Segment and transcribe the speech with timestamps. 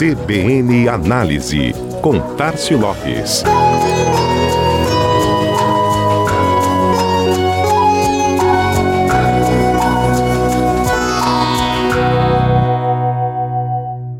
[0.00, 3.44] CBN Análise, com Tarcio Lopes.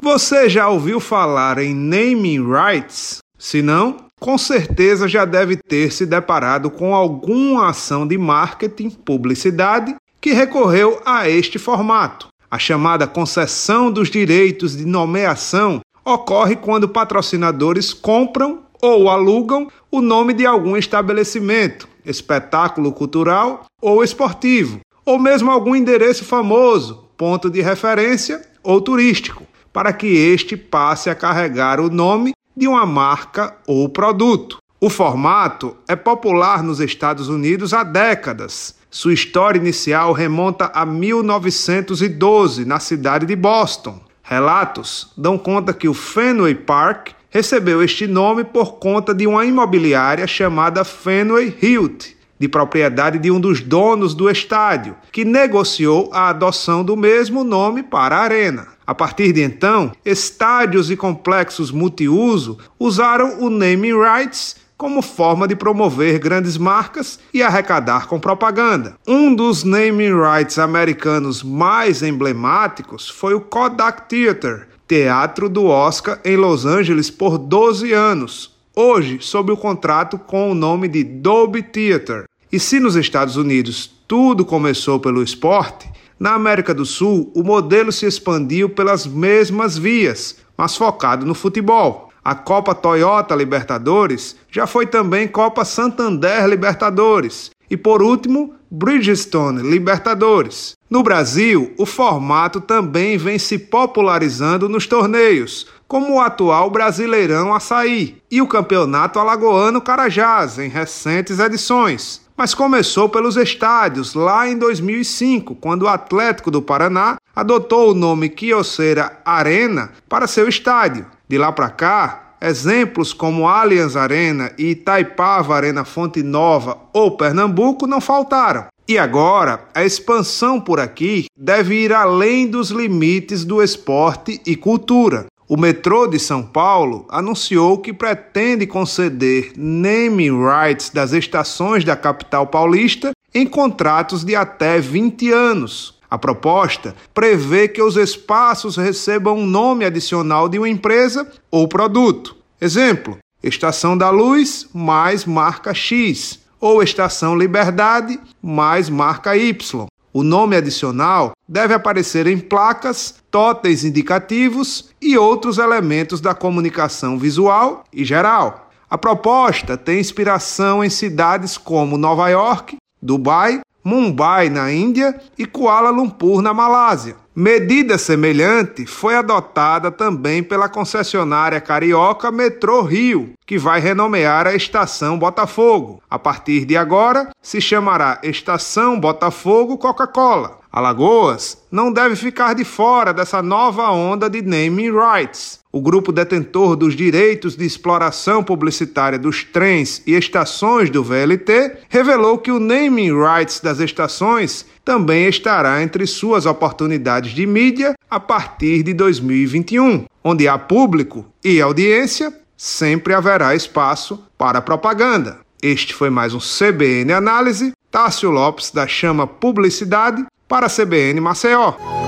[0.00, 3.18] Você já ouviu falar em naming rights?
[3.36, 9.96] Se não, com certeza já deve ter se deparado com alguma ação de marketing, publicidade,
[10.20, 12.28] que recorreu a este formato.
[12.54, 20.32] A chamada concessão dos direitos de nomeação ocorre quando patrocinadores compram ou alugam o nome
[20.32, 28.40] de algum estabelecimento, espetáculo cultural ou esportivo, ou mesmo algum endereço famoso, ponto de referência
[28.62, 34.58] ou turístico, para que este passe a carregar o nome de uma marca ou produto.
[34.80, 42.64] O formato é popular nos Estados Unidos há décadas sua história inicial remonta a 1912,
[42.64, 44.00] na cidade de Boston.
[44.22, 50.28] Relatos dão conta que o Fenway Park recebeu este nome por conta de uma imobiliária
[50.28, 56.84] chamada Fenway Hilt, de propriedade de um dos donos do estádio, que negociou a adoção
[56.84, 58.68] do mesmo nome para a arena.
[58.86, 65.54] A partir de então, estádios e complexos multiuso usaram o naming rights como forma de
[65.54, 68.96] promover grandes marcas e arrecadar com propaganda.
[69.06, 76.36] Um dos naming rights americanos mais emblemáticos foi o Kodak Theater, teatro do Oscar em
[76.36, 82.24] Los Angeles por 12 anos, hoje sob o contrato com o nome de Dolby Theater.
[82.52, 87.90] E se nos Estados Unidos tudo começou pelo esporte, na América do Sul o modelo
[87.90, 92.10] se expandiu pelas mesmas vias, mas focado no futebol.
[92.24, 100.72] A Copa Toyota Libertadores já foi também Copa Santander Libertadores e, por último, Bridgestone Libertadores.
[100.88, 108.16] No Brasil, o formato também vem se popularizando nos torneios, como o atual Brasileirão Açaí
[108.30, 112.22] e o Campeonato Alagoano Carajás, em recentes edições.
[112.36, 118.28] Mas começou pelos estádios lá em 2005, quando o Atlético do Paraná adotou o nome
[118.28, 121.06] Quioceira Arena para seu estádio.
[121.28, 127.86] De lá para cá, exemplos como Allianz Arena e Itaipava Arena Fonte Nova ou Pernambuco
[127.86, 128.66] não faltaram.
[128.86, 135.26] E agora, a expansão por aqui deve ir além dos limites do esporte e cultura.
[135.48, 142.46] O metrô de São Paulo anunciou que pretende conceder naming rights das estações da capital
[142.46, 149.44] paulista em contratos de até 20 anos, a proposta prevê que os espaços recebam um
[149.44, 152.36] nome adicional de uma empresa ou produto.
[152.60, 159.86] Exemplo: Estação da Luz mais marca X, ou Estação Liberdade mais marca Y.
[160.12, 167.82] O nome adicional deve aparecer em placas, totens indicativos e outros elementos da comunicação visual
[167.92, 168.70] e geral.
[168.88, 175.90] A proposta tem inspiração em cidades como Nova York, Dubai Mumbai, na Índia, e Kuala
[175.90, 177.16] Lumpur, na Malásia.
[177.36, 185.18] Medida semelhante foi adotada também pela concessionária carioca Metrô Rio, que vai renomear a estação
[185.18, 186.00] Botafogo.
[186.08, 190.63] A partir de agora, se chamará Estação Botafogo Coca-Cola.
[190.74, 195.60] Alagoas não deve ficar de fora dessa nova onda de naming rights.
[195.70, 202.38] O grupo detentor dos direitos de exploração publicitária dos trens e estações do VLT revelou
[202.38, 208.82] que o naming rights das estações também estará entre suas oportunidades de mídia a partir
[208.82, 215.38] de 2021, onde há público e audiência, sempre haverá espaço para propaganda.
[215.62, 217.72] Este foi mais um CBN Análise.
[217.92, 222.03] Tássio Lopes da Chama Publicidade para a CBN Maceió.